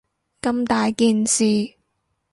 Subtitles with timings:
[0.41, 1.77] 咁大件事